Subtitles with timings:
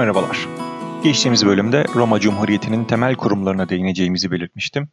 [0.00, 0.48] Merhabalar.
[1.04, 4.88] Geçtiğimiz bölümde Roma Cumhuriyeti'nin temel kurumlarına değineceğimizi belirtmiştim.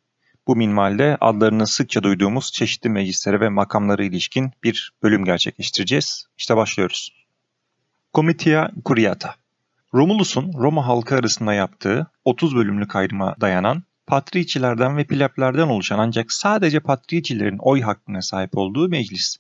[0.47, 6.27] Bu minvalde adlarını sıkça duyduğumuz çeşitli meclislere ve makamlara ilişkin bir bölüm gerçekleştireceğiz.
[6.37, 7.25] İşte başlıyoruz.
[8.13, 9.35] Comitia Curiata
[9.93, 16.79] Romulus'un Roma halkı arasında yaptığı 30 bölümlük ayrıma dayanan patricilerden ve pleblerden oluşan ancak sadece
[16.79, 19.37] patricilerin oy hakkına sahip olduğu meclis.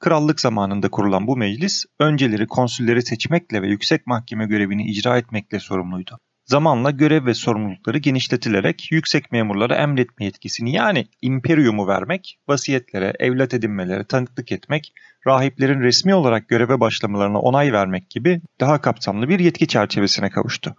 [0.00, 6.18] Krallık zamanında kurulan bu meclis, önceleri konsülleri seçmekle ve yüksek mahkeme görevini icra etmekle sorumluydu.
[6.46, 14.04] Zamanla görev ve sorumlulukları genişletilerek yüksek memurlara emretme yetkisini yani imperiumu vermek, vasiyetlere, evlat edinmelere
[14.04, 14.92] tanıklık etmek,
[15.26, 20.74] rahiplerin resmi olarak göreve başlamalarına onay vermek gibi daha kapsamlı bir yetki çerçevesine kavuştu.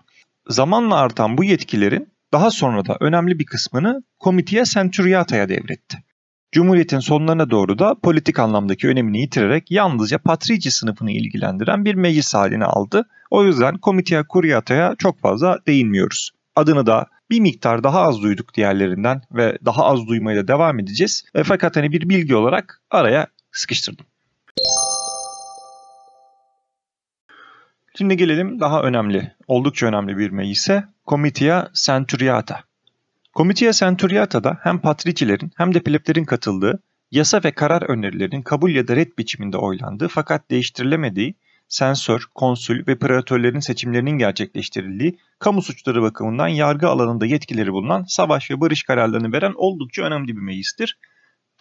[0.47, 5.97] Zamanla artan bu yetkilerin daha sonra da önemli bir kısmını Comitia Centuriata'ya devretti.
[6.51, 12.65] Cumhuriyetin sonlarına doğru da politik anlamdaki önemini yitirerek yalnızca patrici sınıfını ilgilendiren bir meclis haline
[12.65, 13.07] aldı.
[13.29, 16.31] O yüzden Comitia Curiata'ya çok fazla değinmiyoruz.
[16.55, 21.23] Adını da bir miktar daha az duyduk diğerlerinden ve daha az duymaya da devam edeceğiz.
[21.35, 24.05] E, fakat hani bir bilgi olarak araya sıkıştırdım.
[27.97, 32.70] Şimdi gelelim daha önemli, oldukça önemli bir meclise Comitia Centuriata.
[33.33, 38.95] Comitia Centuriata'da hem patricilerin hem de pleblerin katıldığı, yasa ve karar önerilerinin kabul ya da
[38.95, 41.35] red biçiminde oylandığı fakat değiştirilemediği,
[41.67, 48.61] sensör, konsül ve preatörlerin seçimlerinin gerçekleştirildiği, kamu suçları bakımından yargı alanında yetkileri bulunan savaş ve
[48.61, 50.97] barış kararlarını veren oldukça önemli bir meclistir.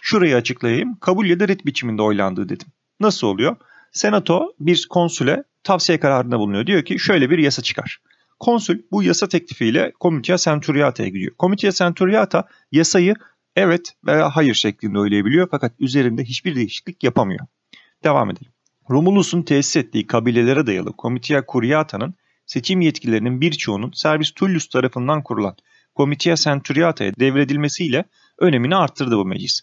[0.02, 2.68] Şurayı açıklayayım, kabul ya da red biçiminde oylandığı dedim.
[3.00, 3.56] Nasıl oluyor?
[3.92, 6.66] Senato bir konsüle tavsiye kararında bulunuyor.
[6.66, 8.00] Diyor ki şöyle bir yasa çıkar.
[8.40, 11.32] Konsül bu yasa teklifiyle Comitia Centuriata'ya gidiyor.
[11.40, 13.14] Comitia Centuriata yasayı
[13.56, 17.46] evet veya hayır şeklinde oylayabiliyor fakat üzerinde hiçbir değişiklik yapamıyor.
[18.04, 18.52] Devam edelim.
[18.90, 22.14] Romulus'un tesis ettiği kabilelere dayalı Comitia Curiata'nın
[22.46, 25.56] seçim yetkilerinin birçoğunun Servis Tullius tarafından kurulan
[25.96, 28.04] Comitia Centuriata'ya devredilmesiyle
[28.38, 29.60] önemini arttırdı bu meclis.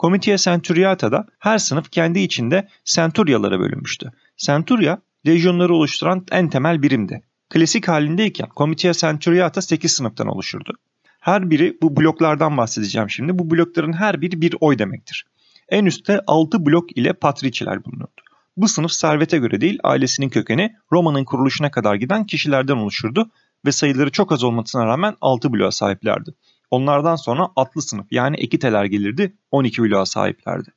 [0.00, 4.12] Comitia Centuriata'da her sınıf kendi içinde centuryalara bölünmüştü.
[4.36, 7.22] Centurya, lejyonları oluşturan en temel birimdi.
[7.52, 10.72] Klasik halindeyken Comitia Centuriata 8 sınıftan oluşurdu.
[11.20, 13.38] Her biri bu bloklardan bahsedeceğim şimdi.
[13.38, 15.26] Bu blokların her biri bir oy demektir.
[15.68, 18.20] En üstte 6 blok ile patriciler bulunurdu.
[18.56, 23.30] Bu sınıf servete göre değil ailesinin kökeni Roma'nın kuruluşuna kadar giden kişilerden oluşurdu
[23.66, 26.34] ve sayıları çok az olmasına rağmen 6 bloğa sahiplerdi.
[26.70, 30.70] Onlardan sonra atlı sınıf yani ekiteler gelirdi 12 bloğa sahiplerdi.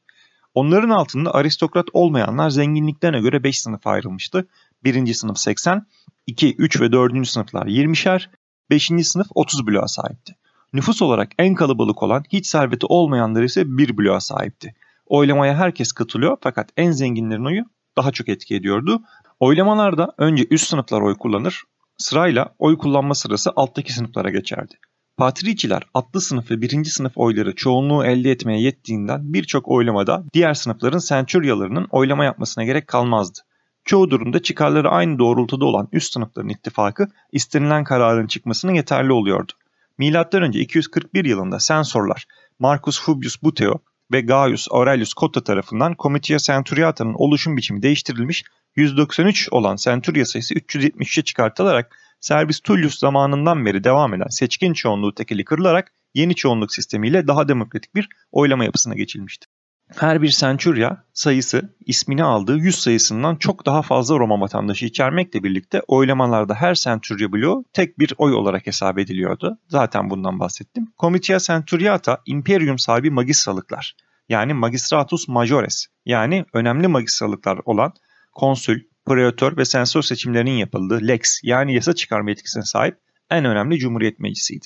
[0.55, 4.47] Onların altında aristokrat olmayanlar zenginliklerine göre 5 sınıfa ayrılmıştı.
[4.85, 5.87] Birinci sınıf 80,
[6.27, 7.27] 2, 3 ve 4.
[7.27, 8.29] sınıflar 20'şer,
[8.69, 8.91] 5.
[9.03, 10.35] sınıf 30 bloğa sahipti.
[10.73, 14.75] Nüfus olarak en kalabalık olan hiç serveti olmayanlar ise 1 bloğa sahipti.
[15.05, 17.63] Oylamaya herkes katılıyor fakat en zenginlerin oyu
[17.97, 19.01] daha çok etki ediyordu.
[19.39, 21.63] Oylamalarda önce üst sınıflar oy kullanır,
[21.97, 24.73] sırayla oy kullanma sırası alttaki sınıflara geçerdi.
[25.17, 30.99] Patriciler atlı sınıf ve birinci sınıf oyları çoğunluğu elde etmeye yettiğinden birçok oylamada diğer sınıfların
[30.99, 33.39] centuryalarının oylama yapmasına gerek kalmazdı.
[33.85, 39.51] Çoğu durumda çıkarları aynı doğrultuda olan üst sınıfların ittifakı istenilen kararın çıkmasına yeterli oluyordu.
[39.97, 40.49] M.Ö.
[40.53, 42.25] 241 yılında sensorlar
[42.59, 43.79] Marcus Fubius Buteo
[44.11, 48.43] ve Gaius Aurelius Cotta tarafından Comitia Centuriata'nın oluşum biçimi değiştirilmiş
[48.75, 55.45] 193 olan Centuria sayısı 373'e çıkartılarak Servis Tullius zamanından beri devam eden seçkin çoğunluğu tekeli
[55.45, 59.47] kırılarak yeni çoğunluk sistemiyle daha demokratik bir oylama yapısına geçilmişti.
[59.89, 65.81] Her bir Centuria sayısı ismini aldığı 100 sayısından çok daha fazla Roma vatandaşı içermekle birlikte
[65.87, 69.57] oylamalarda her Centuria bloğu tek bir oy olarak hesap ediliyordu.
[69.67, 70.87] Zaten bundan bahsettim.
[70.99, 73.95] Comitia Centuriata imperium sahibi magistralıklar
[74.29, 77.93] yani magistratus majores yani önemli magistralıklar olan
[78.33, 82.97] konsül, preatör ve sensör seçimlerinin yapıldığı lex yani yasa çıkarma yetkisine sahip
[83.29, 84.65] en önemli cumhuriyet meclisiydi.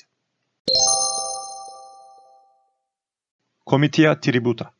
[3.66, 4.79] Comitia Tributa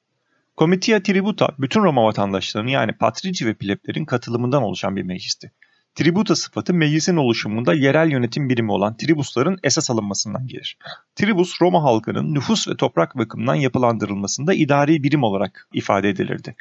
[0.61, 5.53] Comitia Tributa bütün Roma vatandaşlarının yani patrici ve pleblerin katılımından oluşan bir meclisti.
[5.95, 10.79] Tributa sıfatı meclisin oluşumunda yerel yönetim birimi olan tribusların esas alınmasından gelir.
[11.15, 16.55] Tribus Roma halkının nüfus ve toprak bakımından yapılandırılmasında idari birim olarak ifade edilirdi.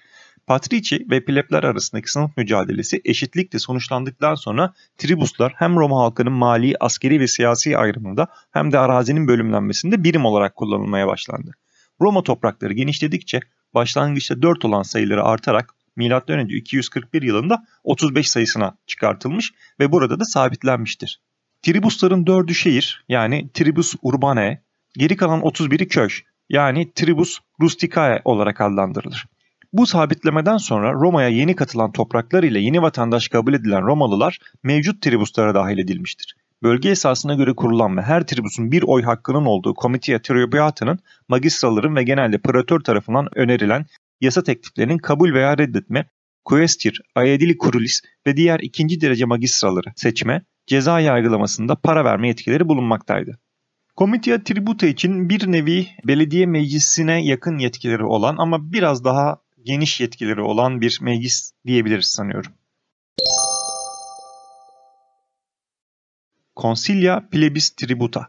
[0.48, 7.20] Patrici ve plebler arasındaki sınıf mücadelesi eşitlikle sonuçlandıktan sonra tribuslar hem Roma halkının mali, askeri
[7.20, 11.52] ve siyasi ayrımında hem de arazinin bölümlenmesinde birim olarak kullanılmaya başlandı.
[12.02, 13.40] Roma toprakları genişledikçe
[13.74, 16.48] başlangıçta 4 olan sayıları artarak M.Ö.
[16.50, 21.22] 241 yılında 35 sayısına çıkartılmış ve burada da sabitlenmiştir.
[21.62, 24.62] Tribusların 4'ü şehir yani Tribus Urbanae,
[24.94, 26.10] geri kalan 31'i köy
[26.50, 29.26] yani Tribus Rusticae olarak adlandırılır.
[29.74, 35.56] Bu sabitlemeden sonra Roma'ya yeni katılan topraklar ile yeni vatandaş kabul edilen Romalılar mevcut tribuslara
[35.56, 36.36] dahil edilmiştir.
[36.64, 42.04] Bölge esasına göre kurulan ve her tribusun bir oy hakkının olduğu Comitia Tribuata'nın magistraların ve
[42.04, 43.86] genelde praetör tarafından önerilen
[44.22, 46.06] yasa tekliflerinin kabul veya reddetme,
[46.46, 53.40] Quaestir, Aedili Curulis ve diğer ikinci derece magistraları seçme, ceza yargılamasında para verme yetkileri bulunmaktaydı.
[53.98, 60.42] Comitia Tributa için bir nevi belediye meclisine yakın yetkileri olan ama biraz daha geniş yetkileri
[60.42, 62.52] olan bir meclis diyebiliriz sanıyorum.
[66.62, 68.28] Consilia Plebis Tributa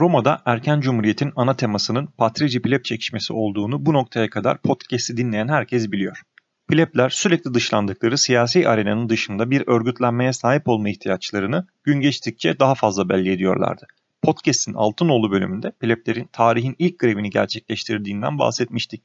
[0.00, 5.92] Roma'da erken cumhuriyetin ana temasının patrici pleb çekişmesi olduğunu bu noktaya kadar podcast'i dinleyen herkes
[5.92, 6.22] biliyor.
[6.68, 13.08] Plebler sürekli dışlandıkları siyasi arenanın dışında bir örgütlenmeye sahip olma ihtiyaçlarını gün geçtikçe daha fazla
[13.08, 13.86] belli ediyorlardı.
[14.22, 19.02] Podcast'in Altınoğlu bölümünde pleblerin tarihin ilk grevini gerçekleştirdiğinden bahsetmiştik.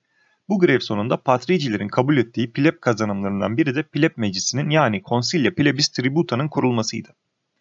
[0.50, 5.90] Bu grev sonunda patricilerin kabul ettiği pleb kazanımlarından biri de pleb meclisinin yani Consilia Plebis
[5.90, 7.10] Tributa'nın kurulmasıydı.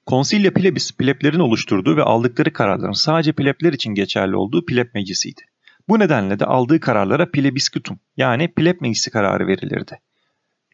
[0.06, 5.40] Consilia Plebis, pleblerin oluşturduğu ve aldıkları kararların sadece plebler için geçerli olduğu pleb meclisiydi.
[5.88, 10.00] Bu nedenle de aldığı kararlara plebiscitum yani pleb meclisi kararı verilirdi.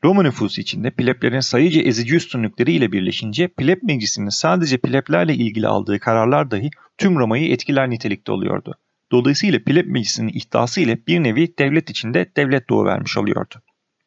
[0.05, 5.99] Roma nüfusu içinde pleblerin sayıca ezici üstünlükleri ile birleşince pleb meclisinin sadece pleblerle ilgili aldığı
[5.99, 8.75] kararlar dahi tüm Roma'yı etkiler nitelikte oluyordu.
[9.13, 13.55] Dolayısıyla pleb meclisinin ihtası ile bir nevi devlet içinde devlet doğuvermiş oluyordu.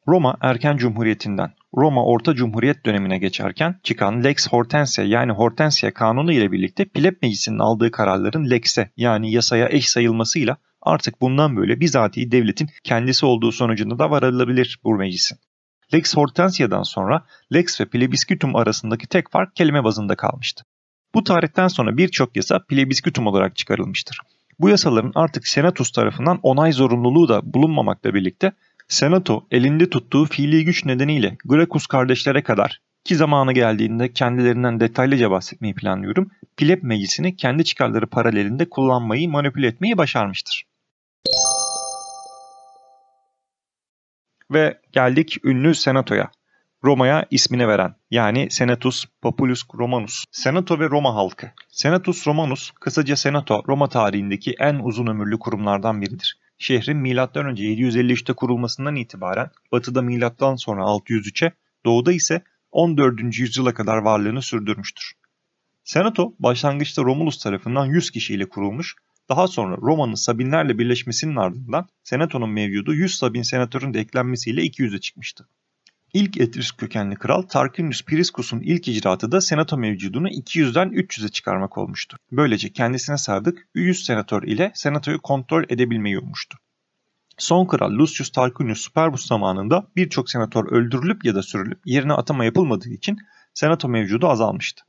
[0.08, 6.52] Roma erken cumhuriyetinden Roma Orta Cumhuriyet dönemine geçerken çıkan Lex Hortensia yani Hortensia kanunu ile
[6.52, 12.70] birlikte pleb meclisinin aldığı kararların lex'e yani yasaya eş sayılmasıyla artık bundan böyle bizatihi devletin
[12.84, 15.38] kendisi olduğu sonucunda da varılabilir bu meclisin.
[15.94, 20.64] Lex Hortensia'dan sonra Lex ve Plebiscitum arasındaki tek fark kelime bazında kalmıştı.
[21.16, 24.18] Bu tarihten sonra birçok yasa Plebiscitum olarak çıkarılmıştır.
[24.60, 28.52] Bu yasaların artık Senatus tarafından onay zorunluluğu da bulunmamakla birlikte
[28.88, 35.75] Senato elinde tuttuğu fiili güç nedeniyle Gracchus kardeşlere kadar ki zamanı geldiğinde kendilerinden detaylıca bahsetmeyi
[35.75, 40.65] planlıyorum, pleb meclisini kendi çıkarları paralelinde kullanmayı, manipüle etmeyi başarmıştır.
[44.51, 46.31] Ve geldik ünlü senatoya.
[46.83, 50.24] Roma'ya ismini veren yani Senatus Populus Romanus.
[50.31, 51.51] Senato ve Roma halkı.
[51.69, 56.39] Senatus Romanus kısaca Senato Roma tarihindeki en uzun ömürlü kurumlardan biridir.
[56.63, 57.12] Şehrin M.Ö.
[57.12, 61.51] 753'te kurulmasından itibaren batıda milattan sonra 603'e,
[61.86, 63.39] doğuda ise 14.
[63.39, 65.13] yüzyıla kadar varlığını sürdürmüştür.
[65.83, 68.95] Senato başlangıçta Romulus tarafından 100 kişiyle kurulmuş
[69.30, 75.48] daha sonra Roma'nın Sabinlerle birleşmesinin ardından Senato'nun mevcudu 100 Sabin senatörün de eklenmesiyle 200'e çıkmıştı.
[76.13, 82.18] İlk Etrüsk kökenli kral Tarquinius Priscus'un ilk icraatı da senato mevcudunu 200'den 300'e çıkarmak olmuştu.
[82.31, 86.57] Böylece kendisine sadık 100 senatör ile senatoyu kontrol edebilmeyi ummuştu.
[87.38, 92.89] Son kral Lucius Tarquinius Superbus zamanında birçok senatör öldürülüp ya da sürülüp yerine atama yapılmadığı
[92.89, 93.18] için
[93.54, 94.83] senato mevcudu azalmıştı.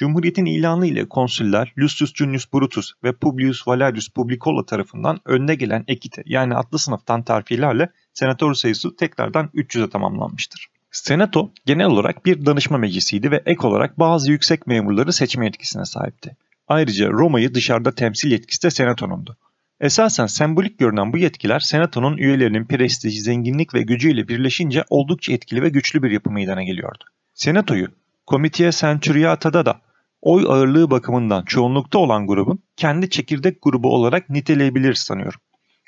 [0.00, 6.22] Cumhuriyetin ilanı ile konsüller Lucius Junius Brutus ve Publius Valerius Publicola tarafından önde gelen ekite
[6.26, 10.66] yani atlı sınıftan terfilerle senatör sayısı tekrardan 300'e tamamlanmıştır.
[10.90, 16.36] Senato genel olarak bir danışma meclisiydi ve ek olarak bazı yüksek memurları seçme yetkisine sahipti.
[16.68, 19.36] Ayrıca Roma'yı dışarıda temsil yetkisi de senatonundu.
[19.80, 25.68] Esasen sembolik görünen bu yetkiler senatonun üyelerinin prestiji, zenginlik ve gücüyle birleşince oldukça etkili ve
[25.68, 27.04] güçlü bir yapı meydana geliyordu.
[27.34, 27.88] Senatoyu
[28.28, 29.80] Comitia Centuriata'da da
[30.22, 35.40] oy ağırlığı bakımından çoğunlukta olan grubun kendi çekirdek grubu olarak niteleyebilir sanıyorum.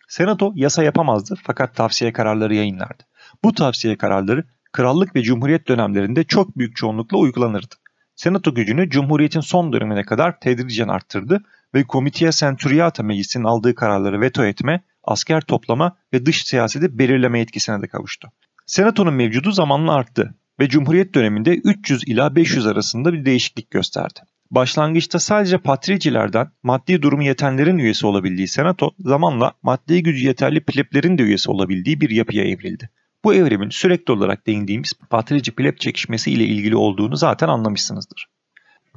[0.08, 3.02] Senato yasa yapamazdı fakat tavsiye kararları yayınlardı.
[3.44, 7.74] Bu tavsiye kararları krallık ve cumhuriyet dönemlerinde çok büyük çoğunlukla uygulanırdı.
[8.16, 11.42] Senato gücünü Cumhuriyet'in son dönemine kadar tedricen arttırdı
[11.74, 17.82] ve Comitia Centuriata Meclisi'nin aldığı kararları veto etme, asker toplama ve dış siyaseti belirleme yetkisine
[17.82, 18.28] de kavuştu.
[18.66, 24.20] Senato'nun mevcudu zamanla arttı ve Cumhuriyet döneminde 300 ila 500 arasında bir değişiklik gösterdi.
[24.50, 31.22] Başlangıçta sadece patricilerden maddi durumu yetenlerin üyesi olabildiği senato zamanla maddi gücü yeterli pleblerin de
[31.22, 32.90] üyesi olabildiği bir yapıya evrildi.
[33.24, 38.26] Bu evrimin sürekli olarak değindiğimiz patrici pleb çekişmesi ile ilgili olduğunu zaten anlamışsınızdır.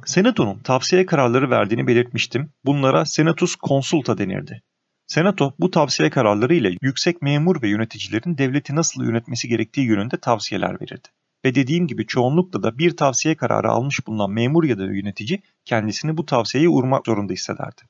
[0.04, 2.52] Senato'nun tavsiye kararları verdiğini belirtmiştim.
[2.64, 4.62] Bunlara senatus consulta denirdi.
[5.06, 10.80] Senato bu tavsiye kararları ile yüksek memur ve yöneticilerin devleti nasıl yönetmesi gerektiği yönünde tavsiyeler
[10.80, 11.08] verirdi
[11.46, 16.16] ve dediğim gibi çoğunlukla da bir tavsiye kararı almış bulunan memur ya da yönetici kendisini
[16.16, 17.82] bu tavsiyeye uymak zorunda hissederdi.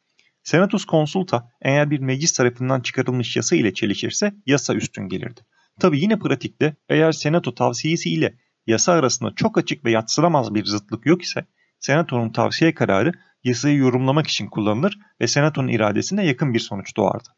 [0.43, 5.41] Senatus Consulta eğer bir meclis tarafından çıkarılmış yasa ile çelişirse yasa üstün gelirdi.
[5.81, 8.35] Tabi yine pratikte eğer senato tavsiyesi ile
[8.67, 11.47] yasa arasında çok açık ve yatsılamaz bir zıtlık yok ise
[11.81, 13.13] senatonun tavsiye kararı
[13.45, 17.29] yasayı yorumlamak için kullanılır ve senatonun iradesine yakın bir sonuç doğardı.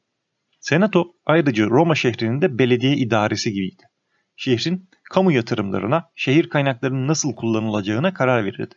[0.61, 3.83] Senato ayrıca Roma şehrinin de belediye idaresi gibiydi.
[4.37, 8.75] Şehrin kamu yatırımlarına, şehir kaynaklarının nasıl kullanılacağına karar verirdi.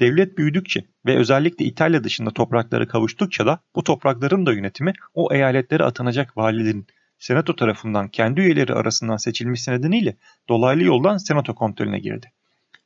[0.00, 5.84] Devlet büyüdükçe ve özellikle İtalya dışında toprakları kavuştukça da bu toprakların da yönetimi o eyaletlere
[5.84, 6.86] atanacak valilerin
[7.18, 10.16] senato tarafından kendi üyeleri arasından seçilmesi nedeniyle
[10.48, 12.32] dolaylı yoldan senato kontrolüne girdi.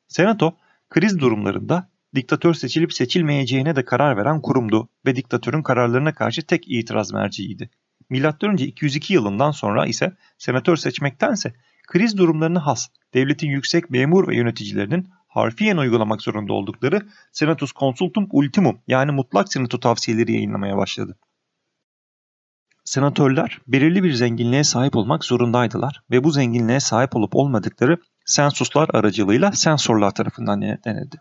[0.09, 0.57] Senato
[0.90, 7.12] kriz durumlarında diktatör seçilip seçilmeyeceğine de karar veren kurumdu ve diktatörün kararlarına karşı tek itiraz
[7.12, 7.71] merciiydi.
[8.11, 8.55] M.Ö.
[8.57, 11.55] 202 yılından sonra ise senatör seçmektense
[11.88, 17.02] kriz durumlarını has, devletin yüksek memur ve yöneticilerinin harfiyen uygulamak zorunda oldukları
[17.33, 21.18] Senatus Consultum Ultimum yani mutlak senato tavsiyeleri yayınlamaya başladı.
[22.85, 29.52] Senatörler belirli bir zenginliğe sahip olmak zorundaydılar ve bu zenginliğe sahip olup olmadıkları sensuslar aracılığıyla
[29.52, 31.16] sensorlar tarafından denetlenirdi.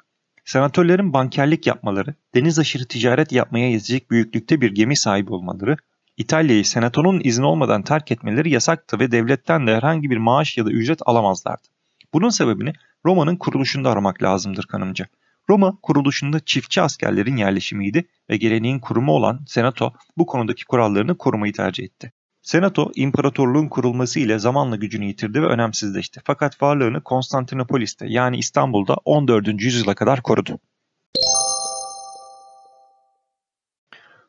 [0.46, 5.78] Senatörlerin bankerlik yapmaları, deniz aşırı ticaret yapmaya yetecek büyüklükte bir gemi sahibi olmaları,
[6.18, 10.72] İtalya'yı senatonun izni olmadan terk etmeleri yasaktı ve devletten de herhangi bir maaş ya da
[10.72, 11.68] ücret alamazlardı.
[12.14, 12.74] Bunun sebebini
[13.06, 15.08] Roma'nın kuruluşunda aramak lazımdır kanımca.
[15.50, 21.84] Roma kuruluşunda çiftçi askerlerin yerleşimiydi ve geleneğin kurumu olan Senato bu konudaki kurallarını korumayı tercih
[21.84, 22.12] etti.
[22.42, 26.22] Senato, imparatorluğun kurulması ile zamanla gücünü yitirdi ve önemsizleşti.
[26.24, 29.48] Fakat varlığını Konstantinopolis'te yani İstanbul'da 14.
[29.48, 30.60] yüzyıla kadar korudu.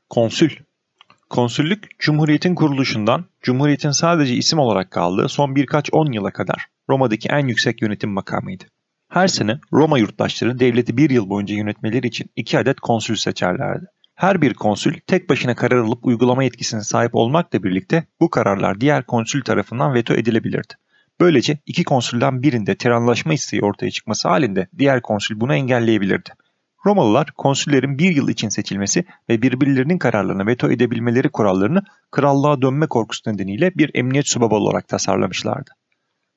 [0.08, 0.50] Konsül
[1.30, 7.46] Konsüllük, Cumhuriyet'in kuruluşundan, Cumhuriyet'in sadece isim olarak kaldığı son birkaç on yıla kadar Roma'daki en
[7.46, 8.64] yüksek yönetim makamıydı.
[9.08, 13.86] Her sene Roma yurttaşları devleti bir yıl boyunca yönetmeleri için iki adet konsül seçerlerdi.
[14.14, 19.06] Her bir konsül tek başına karar alıp uygulama yetkisine sahip olmakla birlikte bu kararlar diğer
[19.06, 20.74] konsül tarafından veto edilebilirdi.
[21.20, 26.30] Böylece iki konsülden birinde tiranlaşma isteği ortaya çıkması halinde diğer konsül bunu engelleyebilirdi.
[26.86, 33.30] Romalılar konsüllerin bir yıl için seçilmesi ve birbirlerinin kararlarına veto edebilmeleri kurallarını krallığa dönme korkusu
[33.30, 35.70] nedeniyle bir emniyet subabı olarak tasarlamışlardı.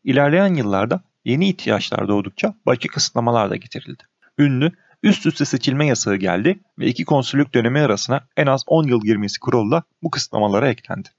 [0.04, 4.04] İlerleyen yıllarda yeni ihtiyaçlar doğdukça başka kısıtlamalar da getirildi.
[4.38, 4.72] Ünlü
[5.04, 9.40] üst üste seçilme yasağı geldi ve iki konsüllük dönemi arasına en az 10 yıl girmesi
[9.40, 11.10] kuralıyla bu kısıtlamalara eklendi.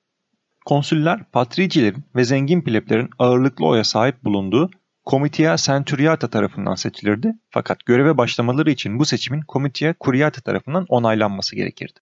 [0.64, 4.70] Konsüller, patricilerin ve zengin pleblerin ağırlıklı oya sahip bulunduğu
[5.06, 12.00] Comitia Centuriata tarafından seçilirdi fakat göreve başlamaları için bu seçimin Comitia Curiata tarafından onaylanması gerekirdi.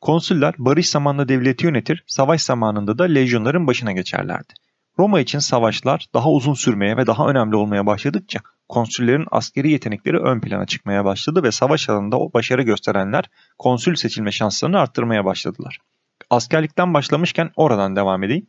[0.00, 4.52] Konsüller barış zamanında devleti yönetir, savaş zamanında da lejyonların başına geçerlerdi.
[4.98, 10.40] Roma için savaşlar daha uzun sürmeye ve daha önemli olmaya başladıkça konsüllerin askeri yetenekleri ön
[10.40, 15.78] plana çıkmaya başladı ve savaş alanında o başarı gösterenler konsül seçilme şanslarını arttırmaya başladılar.
[16.30, 18.46] Askerlikten başlamışken oradan devam edeyim.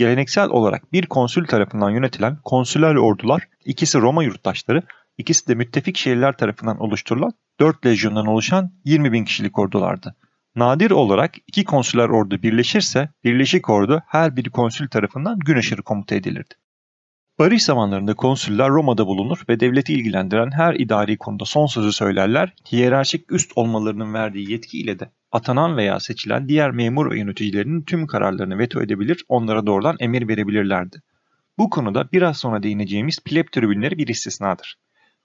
[0.00, 4.82] Geleneksel olarak bir konsül tarafından yönetilen konsüler ordular, ikisi Roma yurttaşları,
[5.18, 10.16] ikisi de müttefik şehirler tarafından oluşturulan 4 lejyondan oluşan 20 bin kişilik ordulardı.
[10.56, 16.14] Nadir olarak iki konsüler ordu birleşirse birleşik ordu her bir konsül tarafından gün aşırı komuta
[16.14, 16.54] edilirdi.
[17.40, 23.32] Barış zamanlarında konsüller Roma'da bulunur ve devleti ilgilendiren her idari konuda son sözü söylerler, hiyerarşik
[23.32, 28.58] üst olmalarının verdiği yetki ile de atanan veya seçilen diğer memur ve yöneticilerinin tüm kararlarını
[28.58, 31.02] veto edebilir, onlara doğrudan emir verebilirlerdi.
[31.58, 34.78] Bu konuda biraz sonra değineceğimiz pleb tribünleri bir istisnadır.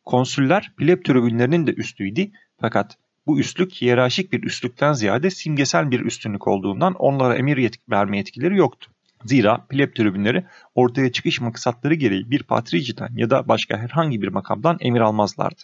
[0.05, 2.31] Konsüller pleb tribünlerinin de üstüydü
[2.61, 8.17] fakat bu üstlük hiyerarşik bir üstlükten ziyade simgesel bir üstünlük olduğundan onlara emir yetki verme
[8.17, 8.94] yetkileri yoktu.
[9.25, 14.77] Zira pleb tribünleri ortaya çıkış maksatları gereği bir patriciden ya da başka herhangi bir makamdan
[14.79, 15.61] emir almazlardı.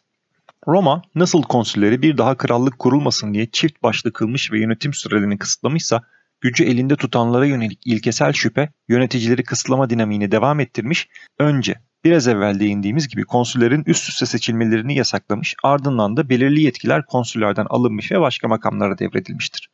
[0.68, 6.04] Roma nasıl konsülleri bir daha krallık kurulmasın diye çift başlı kılmış ve yönetim sürelerini kısıtlamışsa
[6.42, 13.08] gücü elinde tutanlara yönelik ilkesel şüphe yöneticileri kısıtlama dinamiğini devam ettirmiş, önce Biraz evvel değindiğimiz
[13.08, 19.00] gibi konsüllerin üst üste seçilmelerini yasaklamış, ardından da belirli yetkiler konsüllerden alınmış ve başka makamlara
[19.00, 19.70] devredilmiştir.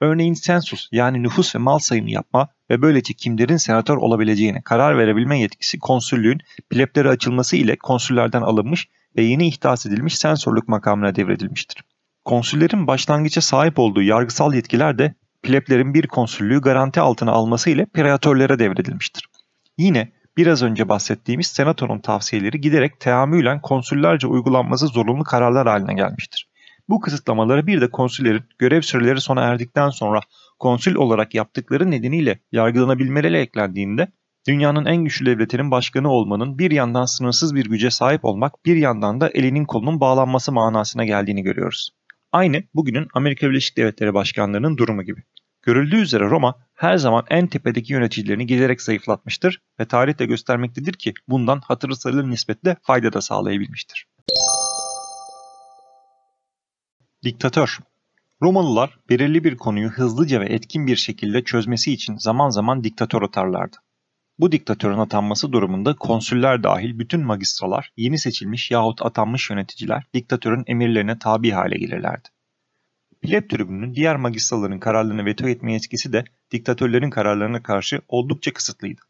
[0.00, 5.40] Örneğin sensus yani nüfus ve mal sayımı yapma ve böylece kimlerin senatör olabileceğine karar verebilme
[5.40, 6.40] yetkisi konsüllüğün
[6.70, 11.84] pleplere açılması ile konsüllerden alınmış ve yeni ihdas edilmiş sensorluk makamına devredilmiştir.
[12.24, 18.58] Konsüllerin başlangıça sahip olduğu yargısal yetkiler de pleblerin bir konsüllüğü garanti altına alması ile preatörlere
[18.58, 19.26] devredilmiştir.
[19.78, 26.49] Yine biraz önce bahsettiğimiz senatonun tavsiyeleri giderek teamülen konsüllerce uygulanması zorunlu kararlar haline gelmiştir.
[26.90, 30.20] Bu kısıtlamaları bir de konsüllerin görev süreleri sona erdikten sonra
[30.58, 34.08] konsül olarak yaptıkları nedeniyle yargılanabilmeleri eklendiğinde
[34.48, 39.20] dünyanın en güçlü devletinin başkanı olmanın bir yandan sınırsız bir güce sahip olmak bir yandan
[39.20, 41.90] da elinin kolunun bağlanması manasına geldiğini görüyoruz.
[42.32, 45.22] Aynı bugünün Amerika Birleşik Devletleri başkanlarının durumu gibi.
[45.62, 51.14] Görüldüğü üzere Roma her zaman en tepedeki yöneticilerini giderek zayıflatmıştır ve tarih de göstermektedir ki
[51.28, 54.06] bundan hatırı sayılır nispetle fayda da sağlayabilmiştir.
[57.24, 57.78] Diktatör
[58.42, 63.76] Romalılar belirli bir konuyu hızlıca ve etkin bir şekilde çözmesi için zaman zaman diktatör atarlardı.
[64.38, 71.18] Bu diktatörün atanması durumunda konsüller dahil bütün magistralar, yeni seçilmiş yahut atanmış yöneticiler diktatörün emirlerine
[71.18, 72.28] tabi hale gelirlerdi.
[73.22, 79.00] Pleb tribünün diğer magistraların kararlarını veto etme yetkisi de diktatörlerin kararlarına karşı oldukça kısıtlıydı.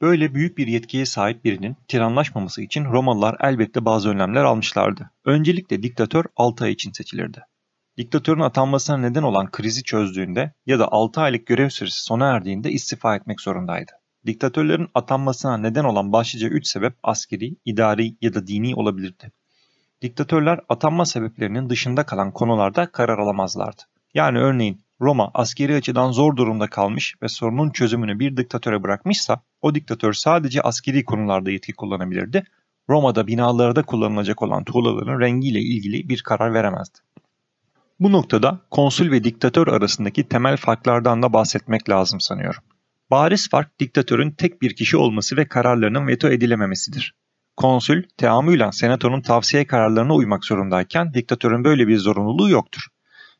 [0.00, 5.10] Böyle büyük bir yetkiye sahip birinin tiranlaşmaması için Romalılar elbette bazı önlemler almışlardı.
[5.24, 7.42] Öncelikle diktatör 6 ay için seçilirdi.
[7.96, 13.16] Diktatörün atanmasına neden olan krizi çözdüğünde ya da 6 aylık görev süresi sona erdiğinde istifa
[13.16, 13.92] etmek zorundaydı.
[14.26, 19.32] Diktatörlerin atanmasına neden olan başlıca 3 sebep askeri, idari ya da dini olabilirdi.
[20.02, 23.82] Diktatörler atanma sebeplerinin dışında kalan konularda karar alamazlardı.
[24.14, 29.74] Yani örneğin Roma askeri açıdan zor durumda kalmış ve sorunun çözümünü bir diktatöre bırakmışsa o
[29.74, 32.44] diktatör sadece askeri konularda yetki kullanabilirdi.
[32.88, 36.98] Roma'da binalarda kullanılacak olan tuğlaların rengiyle ilgili bir karar veremezdi.
[38.00, 42.62] Bu noktada konsül ve diktatör arasındaki temel farklardan da bahsetmek lazım sanıyorum.
[43.10, 47.14] Bariz fark diktatörün tek bir kişi olması ve kararlarının veto edilememesidir.
[47.56, 52.86] Konsül, teamülen senatonun tavsiye kararlarına uymak zorundayken diktatörün böyle bir zorunluluğu yoktur.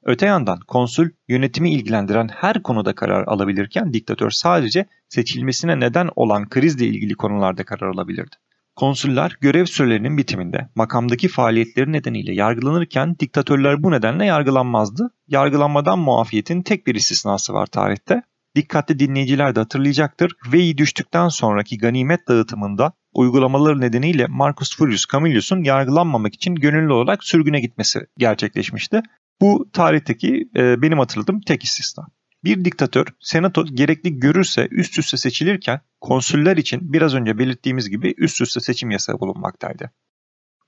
[0.07, 6.87] Öte yandan konsül yönetimi ilgilendiren her konuda karar alabilirken diktatör sadece seçilmesine neden olan krizle
[6.87, 8.37] ilgili konularda karar alabilirdi.
[8.77, 15.11] Konsüller görev sürelerinin bitiminde makamdaki faaliyetleri nedeniyle yargılanırken diktatörler bu nedenle yargılanmazdı.
[15.29, 18.23] Yargılanmadan muafiyetin tek bir istisnası var tarihte.
[18.57, 20.33] Dikkatli dinleyiciler de hatırlayacaktır.
[20.53, 27.61] Veyi düştükten sonraki ganimet dağıtımında uygulamaları nedeniyle Marcus Furius Camillus'un yargılanmamak için gönüllü olarak sürgüne
[27.61, 29.03] gitmesi gerçekleşmişti.
[29.41, 32.07] Bu tarihteki e, benim hatırladığım tek istisna.
[32.45, 38.41] Bir diktatör senato gerekli görürse üst üste seçilirken konsüller için biraz önce belirttiğimiz gibi üst
[38.41, 39.91] üste seçim yasağı bulunmaktaydı.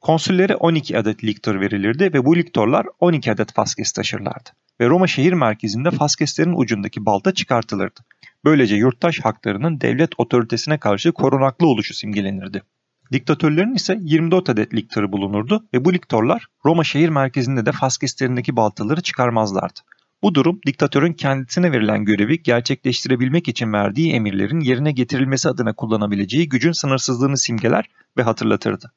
[0.01, 4.51] Konsüllere 12 adet liktor verilirdi ve bu liktorlar 12 adet faskes taşırlardı.
[4.81, 8.01] Ve Roma şehir merkezinde faskeslerin ucundaki balta çıkartılırdı.
[8.45, 12.63] Böylece yurttaş haklarının devlet otoritesine karşı korunaklı oluşu simgelenirdi.
[13.13, 19.01] Diktatörlerin ise 24 adet liktarı bulunurdu ve bu liktorlar Roma şehir merkezinde de faskeslerindeki baltaları
[19.01, 19.81] çıkarmazlardı.
[20.23, 26.73] Bu durum diktatörün kendisine verilen görevi gerçekleştirebilmek için verdiği emirlerin yerine getirilmesi adına kullanabileceği gücün
[26.73, 27.85] sınırsızlığını simgeler
[28.17, 28.93] ve hatırlatırdı.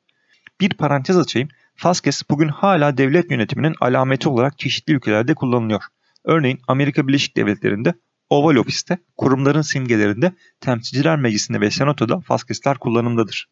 [0.62, 1.50] Bir parantez açayım.
[1.76, 5.84] Faskes bugün hala devlet yönetiminin alameti olarak çeşitli ülkelerde kullanılıyor.
[6.24, 7.94] Örneğin Amerika Birleşik Devletleri'nde
[8.30, 13.48] Oval Ofis'te, kurumların simgelerinde, Temsilciler Meclisi'nde ve Senato'da faskesler kullanımdadır.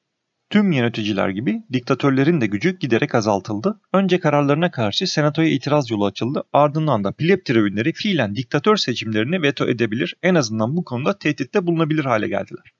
[0.49, 3.79] Tüm yöneticiler gibi diktatörlerin de gücü giderek azaltıldı.
[3.93, 6.43] Önce kararlarına karşı senatoya itiraz yolu açıldı.
[6.53, 12.05] Ardından da pleb tribünleri fiilen diktatör seçimlerini veto edebilir, en azından bu konuda tehditte bulunabilir
[12.05, 12.73] hale geldiler.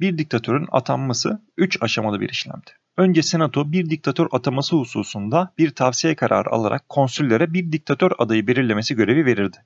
[0.00, 2.70] Bir diktatörün atanması 3 aşamalı bir işlemdi.
[2.96, 8.94] Önce senato bir diktatör ataması hususunda bir tavsiye kararı alarak konsüllere bir diktatör adayı belirlemesi
[8.94, 9.56] görevi verirdi.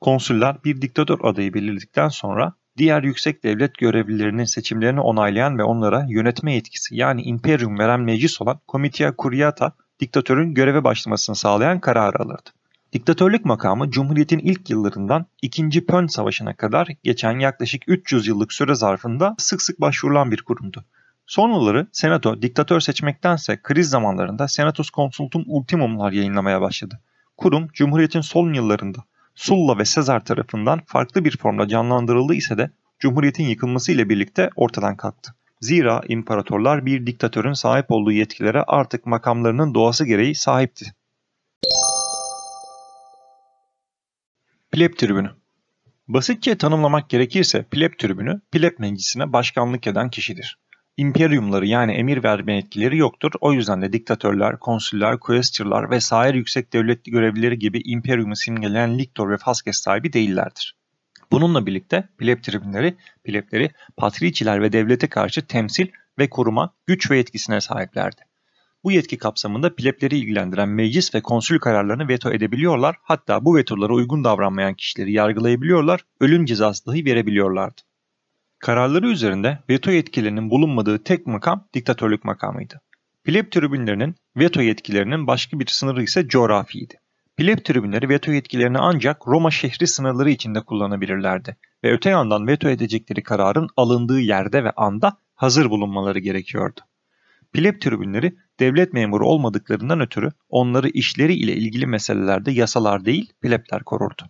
[0.00, 6.54] Konsüller bir diktatör adayı belirledikten sonra diğer yüksek devlet görevlilerinin seçimlerini onaylayan ve onlara yönetme
[6.54, 12.50] yetkisi yani imperium veren meclis olan Comitia Curiata diktatörün göreve başlamasını sağlayan kararı alırdı.
[12.92, 15.86] Diktatörlük makamı Cumhuriyet'in ilk yıllarından 2.
[15.86, 20.84] Pön Savaşı'na kadar geçen yaklaşık 300 yıllık süre zarfında sık sık başvurulan bir kurumdu.
[21.26, 27.00] Sonraları Senato diktatör seçmektense kriz zamanlarında Senatus Consultum Ultimumlar yayınlamaya başladı.
[27.36, 29.04] Kurum Cumhuriyet'in son yıllarında
[29.38, 34.96] Sulla ve Sezar tarafından farklı bir formda canlandırıldı ise de Cumhuriyet'in yıkılması ile birlikte ortadan
[34.96, 35.34] kalktı.
[35.60, 40.94] Zira imparatorlar bir diktatörün sahip olduğu yetkilere artık makamlarının doğası gereği sahipti.
[44.72, 45.30] Pleb tribünü
[46.08, 50.58] Basitçe tanımlamak gerekirse pleb tribünü pleb meclisine başkanlık eden kişidir.
[50.98, 53.32] İmperyumları yani emir verme yetkileri yoktur.
[53.40, 59.36] O yüzden de diktatörler, konsüller, quaestorlar vesaire yüksek devlet görevlileri gibi imperyumu simgeleyen liktor ve
[59.36, 60.76] faskes sahibi değillerdir.
[61.32, 65.86] Bununla birlikte pleb tribünleri, plebleri patriciler ve devlete karşı temsil
[66.18, 68.20] ve koruma güç ve yetkisine sahiplerdi.
[68.84, 74.24] Bu yetki kapsamında plebleri ilgilendiren meclis ve konsül kararlarını veto edebiliyorlar, hatta bu vetolara uygun
[74.24, 77.87] davranmayan kişileri yargılayabiliyorlar, ölüm cezası dahi verebiliyorlardı.
[78.58, 82.80] Kararları üzerinde veto yetkilerinin bulunmadığı tek makam diktatörlük makamıydı.
[83.24, 86.94] Pleb tribünlerinin veto yetkilerinin başka bir sınırı ise coğrafiydi.
[87.36, 93.22] Pleb tribünleri veto yetkilerini ancak Roma şehri sınırları içinde kullanabilirlerdi ve öte yandan veto edecekleri
[93.22, 96.80] kararın alındığı yerde ve anda hazır bulunmaları gerekiyordu.
[97.52, 104.22] Pleb tribünleri devlet memuru olmadıklarından ötürü onları işleri ile ilgili meselelerde yasalar değil plebler korurdu.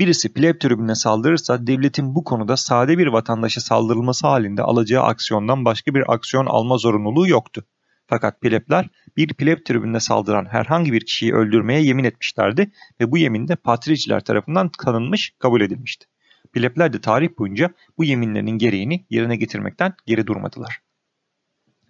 [0.00, 5.94] Birisi pleb tribününe saldırırsa devletin bu konuda sade bir vatandaşa saldırılması halinde alacağı aksiyondan başka
[5.94, 7.64] bir aksiyon alma zorunluluğu yoktu.
[8.06, 13.48] Fakat plebler bir pleb tribününe saldıran herhangi bir kişiyi öldürmeye yemin etmişlerdi ve bu yemin
[13.48, 16.06] de patriciler tarafından tanınmış, kabul edilmişti.
[16.52, 20.78] Plebler de tarih boyunca bu yeminlerinin gereğini yerine getirmekten geri durmadılar.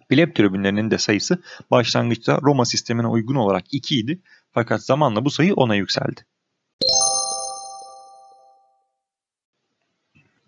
[0.09, 4.21] Pleb tribünlerinin de sayısı başlangıçta Roma sistemine uygun olarak 2 idi
[4.51, 6.25] fakat zamanla bu sayı 10'a yükseldi.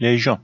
[0.01, 0.39] Lejyon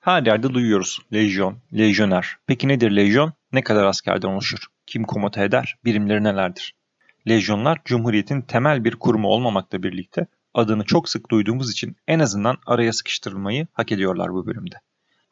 [0.00, 0.98] Her yerde duyuyoruz.
[1.12, 2.36] Lejyon, lejyoner.
[2.46, 3.32] Peki nedir lejyon?
[3.52, 4.66] Ne kadar askerden oluşur?
[4.86, 5.76] Kim komuta eder?
[5.84, 6.74] Birimleri nelerdir?
[7.28, 12.92] Lejyonlar Cumhuriyet'in temel bir kurumu olmamakla birlikte adını çok sık duyduğumuz için en azından araya
[12.92, 14.76] sıkıştırılmayı hak ediyorlar bu bölümde.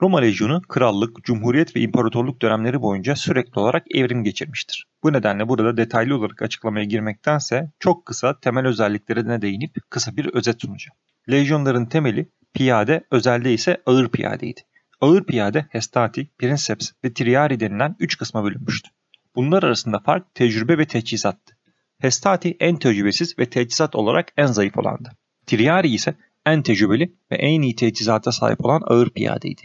[0.02, 4.86] Roma Lejyonu krallık, cumhuriyet ve imparatorluk dönemleri boyunca sürekli olarak evrim geçirmiştir.
[5.02, 10.62] Bu nedenle burada detaylı olarak açıklamaya girmektense çok kısa temel özelliklerine değinip kısa bir özet
[10.62, 10.96] sunacağım.
[11.30, 14.60] Lejyonların temeli piyade, özelde ise ağır piyadeydi.
[15.00, 18.90] Ağır piyade Hestati, Princeps ve Triari denilen üç kısma bölünmüştü.
[19.36, 21.56] Bunlar arasında fark tecrübe ve teçhizattı.
[21.98, 25.10] Hestati en tecrübesiz ve teçhizat olarak en zayıf olandı.
[25.46, 26.14] Triari ise
[26.46, 29.62] en tecrübeli ve en iyi teçhizata sahip olan ağır piyadeydi.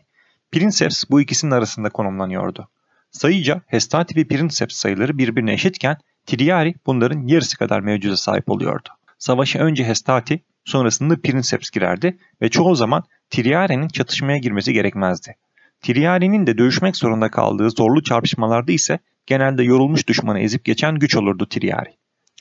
[0.51, 2.69] Princeps bu ikisinin arasında konumlanıyordu.
[3.11, 8.89] Sayıca Hestati ve Princeps sayıları birbirine eşitken Triari bunların yarısı kadar mevcuda sahip oluyordu.
[9.17, 15.35] Savaşa önce Hestati, sonrasında Princeps girerdi ve çoğu zaman Triari'nin çatışmaya girmesi gerekmezdi.
[15.81, 21.45] Triari'nin de dövüşmek zorunda kaldığı zorlu çarpışmalarda ise genelde yorulmuş düşmanı ezip geçen güç olurdu
[21.49, 21.89] Triari.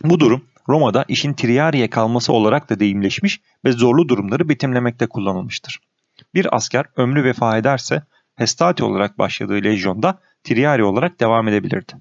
[0.04, 5.80] Bu durum Roma'da işin Triari'ye kalması olarak da deyimleşmiş ve zorlu durumları betimlemekte kullanılmıştır.
[6.34, 8.02] Bir asker ömrü vefa ederse
[8.34, 11.92] Hestati olarak başladığı lejyonda Triari olarak devam edebilirdi.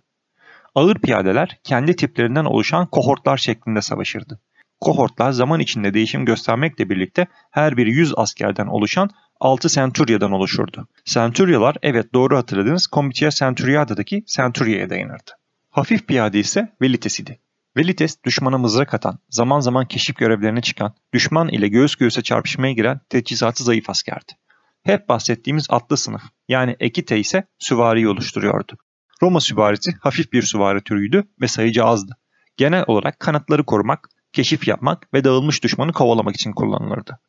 [0.76, 4.40] Ağır piyadeler kendi tiplerinden oluşan kohortlar şeklinde savaşırdı.
[4.82, 10.88] Kohortlar zaman içinde değişim göstermekle birlikte her biri 100 askerden oluşan 6 centuryadan oluşurdu.
[11.06, 15.32] Centuryalar evet doğru hatırladığınız Comitia Centuriada'daki centuria'ya dayanırdı.
[15.70, 17.40] Hafif piyade ise Velites idi.
[17.78, 23.00] Velites düşmana mızrak atan, zaman zaman keşif görevlerine çıkan, düşman ile göğüs göğüse çarpışmaya giren
[23.10, 24.32] teçhizatı zayıf askerdi.
[24.84, 28.78] Hep bahsettiğimiz atlı sınıf yani Ekite ise süvariyi oluşturuyordu.
[29.22, 32.18] Roma süvarisi hafif bir süvari türüydü ve sayıcı azdı.
[32.58, 37.20] Genel olarak kanatları korumak, keşif yapmak ve dağılmış düşmanı kovalamak için kullanılırdı.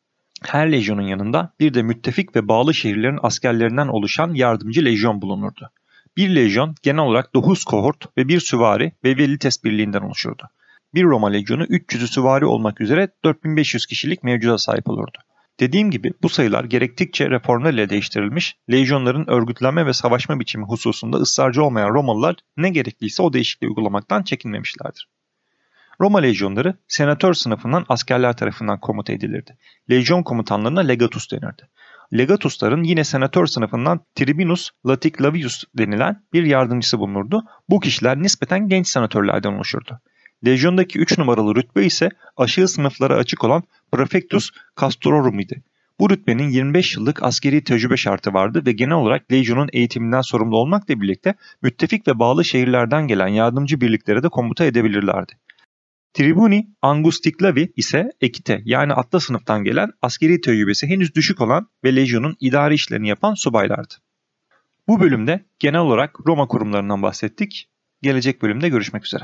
[0.41, 5.69] Her lejyonun yanında bir de müttefik ve bağlı şehirlerin askerlerinden oluşan yardımcı lejyon bulunurdu.
[6.17, 10.49] Bir lejyon genel olarak 9 kohort ve bir süvari ve velites birliğinden oluşurdu.
[10.93, 15.17] Bir Roma lejyonu 300'ü süvari olmak üzere 4500 kişilik mevcuda sahip olurdu.
[15.59, 21.89] Dediğim gibi bu sayılar gerektikçe reformlarla değiştirilmiş, lejyonların örgütlenme ve savaşma biçimi hususunda ısrarcı olmayan
[21.89, 25.07] Romalılar ne gerekliyse o değişikliği uygulamaktan çekinmemişlerdir.
[26.03, 29.57] Roma lejyonları senatör sınıfından askerler tarafından komuta edilirdi.
[29.89, 31.69] Lejyon komutanlarına legatus denirdi.
[32.13, 37.43] Legatusların yine senatör sınıfından Tribunus Laticlavius denilen bir yardımcısı bulunurdu.
[37.69, 39.99] Bu kişiler nispeten genç senatörlerden oluşurdu.
[40.45, 44.49] Lejyondaki 3 numaralı rütbe ise aşağı sınıflara açık olan Prefectus
[44.81, 45.63] Castrorum idi.
[45.99, 51.01] Bu rütbenin 25 yıllık askeri tecrübe şartı vardı ve genel olarak Legion'un eğitiminden sorumlu olmakla
[51.01, 55.33] birlikte müttefik ve bağlı şehirlerden gelen yardımcı birliklere de komuta edebilirlerdi.
[56.13, 62.37] Tribuni Angusticlavi ise Ekite yani atla sınıftan gelen askeri tecrübesi henüz düşük olan ve Legion'un
[62.39, 63.93] idari işlerini yapan subaylardı.
[64.87, 67.69] Bu bölümde genel olarak Roma kurumlarından bahsettik.
[68.01, 69.23] Gelecek bölümde görüşmek üzere.